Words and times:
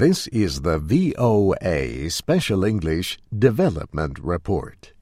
This 0.00 0.28
is 0.28 0.62
the 0.62 0.78
VOA 0.78 2.08
Special 2.08 2.64
English 2.64 3.18
Development 3.38 4.18
Report. 4.18 4.94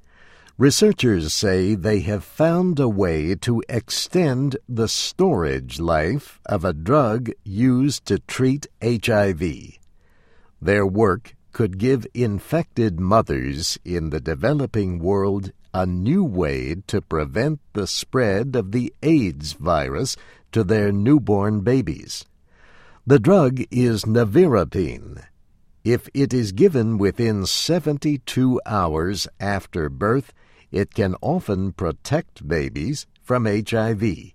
Researchers 0.58 1.32
say 1.32 1.76
they 1.76 2.00
have 2.00 2.24
found 2.24 2.80
a 2.80 2.88
way 2.88 3.36
to 3.36 3.62
extend 3.68 4.56
the 4.68 4.88
storage 4.88 5.78
life 5.78 6.40
of 6.46 6.64
a 6.64 6.72
drug 6.72 7.30
used 7.44 8.06
to 8.06 8.18
treat 8.18 8.66
HIV. 8.82 9.78
Their 10.60 10.84
work 10.84 11.36
could 11.52 11.78
give 11.78 12.04
infected 12.12 12.98
mothers 12.98 13.78
in 13.84 14.10
the 14.10 14.20
developing 14.20 14.98
world 14.98 15.52
a 15.72 15.86
new 15.86 16.24
way 16.24 16.74
to 16.88 17.00
prevent 17.00 17.60
the 17.72 17.86
spread 17.86 18.56
of 18.56 18.72
the 18.72 18.92
AIDS 19.04 19.52
virus 19.52 20.16
to 20.50 20.64
their 20.64 20.90
newborn 20.90 21.60
babies. 21.60 22.24
The 23.08 23.18
drug 23.18 23.62
is 23.70 24.04
nevirapine. 24.04 25.24
If 25.82 26.10
it 26.12 26.34
is 26.34 26.52
given 26.52 26.98
within 26.98 27.46
72 27.46 28.60
hours 28.66 29.26
after 29.40 29.88
birth, 29.88 30.34
it 30.70 30.92
can 30.92 31.14
often 31.22 31.72
protect 31.72 32.46
babies 32.46 33.06
from 33.22 33.46
HIV. 33.46 34.34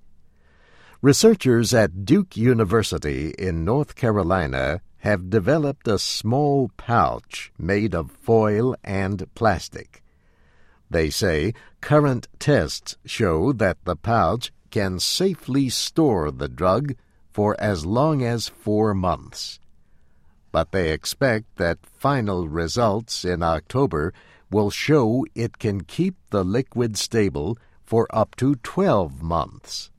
Researchers 1.04 1.72
at 1.76 2.04
Duke 2.04 2.36
University 2.36 3.36
in 3.38 3.64
North 3.64 3.94
Carolina 3.94 4.82
have 5.02 5.30
developed 5.30 5.88
a 5.88 6.00
small 6.00 6.72
pouch 6.76 7.52
made 7.60 7.94
of 7.94 8.10
foil 8.10 8.76
and 8.84 9.28
plastic. 9.36 10.02
They 10.90 11.12
say 11.12 11.54
current 11.80 12.28
tests 12.40 12.98
show 13.06 13.54
that 13.54 13.78
the 13.86 13.96
pouch 13.96 14.52
can 14.72 15.00
safely 15.00 15.70
store 15.70 16.32
the 16.32 16.50
drug 16.50 16.96
for 17.34 17.60
as 17.60 17.86
long 17.86 18.24
as 18.24 18.48
four 18.48 18.94
months. 18.94 19.60
But 20.52 20.72
they 20.72 20.92
expect 20.92 21.56
that 21.58 21.86
final 21.86 22.48
results 22.48 23.26
in 23.26 23.42
October 23.42 24.14
will 24.52 24.70
show 24.70 25.26
it 25.34 25.58
can 25.58 25.82
keep 25.82 26.16
the 26.30 26.44
liquid 26.44 26.96
stable 26.96 27.58
for 27.84 28.08
up 28.12 28.36
to 28.36 28.56
12 28.56 29.24
months. 29.24 29.90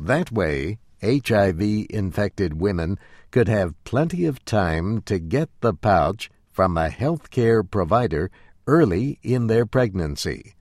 That 0.00 0.32
way, 0.32 0.78
HIV 1.00 1.60
infected 1.90 2.60
women 2.60 2.98
could 3.30 3.48
have 3.48 3.82
plenty 3.84 4.24
of 4.24 4.44
time 4.44 5.00
to 5.02 5.18
get 5.20 5.48
the 5.60 5.74
pouch 5.74 6.28
from 6.50 6.76
a 6.76 6.88
healthcare 6.88 7.68
provider 7.68 8.30
early 8.66 9.18
in 9.22 9.46
their 9.46 9.64
pregnancy. 9.64 10.54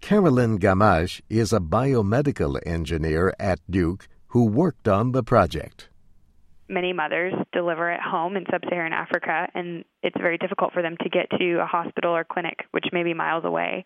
Carolyn 0.00 0.58
Gamache 0.58 1.20
is 1.28 1.52
a 1.52 1.60
biomedical 1.60 2.58
engineer 2.66 3.34
at 3.38 3.60
Duke 3.70 4.08
who 4.30 4.44
worked 4.44 4.88
on 4.88 5.12
the 5.12 5.22
project 5.22 5.90
many 6.70 6.92
mothers 6.92 7.34
deliver 7.52 7.90
at 7.90 8.00
home 8.00 8.36
in 8.36 8.46
sub 8.50 8.62
Saharan 8.68 8.92
Africa, 8.92 9.48
and 9.54 9.84
it's 10.02 10.16
very 10.16 10.38
difficult 10.38 10.72
for 10.72 10.82
them 10.82 10.96
to 11.02 11.08
get 11.08 11.28
to 11.38 11.60
a 11.60 11.66
hospital 11.66 12.14
or 12.14 12.24
clinic, 12.24 12.60
which 12.70 12.86
may 12.92 13.02
be 13.02 13.12
miles 13.12 13.44
away 13.44 13.84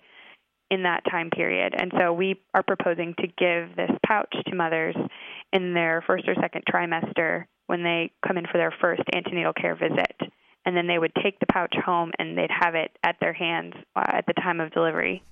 in 0.70 0.82
that 0.84 1.02
time 1.10 1.30
period. 1.30 1.74
And 1.76 1.92
so 1.98 2.12
we 2.12 2.40
are 2.52 2.62
proposing 2.62 3.14
to 3.18 3.26
give 3.26 3.76
this 3.76 3.90
pouch 4.06 4.34
to 4.46 4.54
mothers 4.54 4.94
in 5.52 5.74
their 5.74 6.02
first 6.06 6.28
or 6.28 6.34
second 6.40 6.64
trimester 6.70 7.44
when 7.66 7.82
they 7.82 8.12
come 8.26 8.36
in 8.36 8.46
for 8.46 8.58
their 8.58 8.74
first 8.80 9.02
antenatal 9.14 9.52
care 9.52 9.74
visit. 9.74 10.16
And 10.66 10.76
then 10.76 10.86
they 10.86 10.98
would 10.98 11.12
take 11.22 11.38
the 11.40 11.46
pouch 11.46 11.74
home 11.84 12.12
and 12.18 12.36
they'd 12.36 12.50
have 12.50 12.74
it 12.74 12.90
at 13.02 13.16
their 13.20 13.34
hands 13.34 13.74
uh, 13.94 14.04
at 14.06 14.26
the 14.26 14.32
time 14.32 14.60
of 14.60 14.72
delivery. 14.72 15.22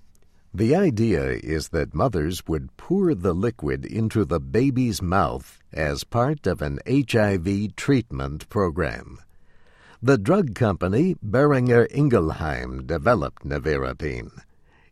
The 0.55 0.77
idea 0.77 1.31
is 1.31 1.71
that 1.71 1.95
mothers 1.95 2.47
would 2.47 2.77
pour 2.77 3.15
the 3.15 3.33
liquid 3.33 3.87
into 3.87 4.27
the 4.27 4.39
baby's 4.39 5.01
mouth 5.01 5.59
as 5.73 6.05
part 6.05 6.47
of 6.47 6.61
an 6.61 6.79
HIV 6.87 7.75
treatment 7.75 8.47
program. 8.51 9.19
The 10.03 10.19
drug 10.19 10.55
company 10.55 11.17
Boehringer 11.25 11.87
Ingelheim 11.91 12.87
developed 12.87 13.45
nevirapine. 13.45 14.43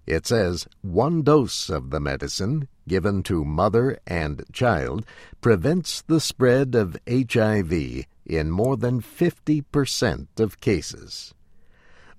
It 0.06 0.26
says 0.26 0.66
one 0.80 1.22
dose 1.22 1.68
of 1.68 1.90
the 1.90 2.00
medicine, 2.00 2.66
given 2.88 3.22
to 3.24 3.44
mother 3.44 3.98
and 4.06 4.42
child, 4.52 5.04
prevents 5.42 6.00
the 6.00 6.20
spread 6.20 6.74
of 6.74 6.96
HIV 7.06 8.06
in 8.24 8.50
more 8.50 8.78
than 8.78 9.02
50% 9.02 10.40
of 10.40 10.60
cases. 10.60 11.34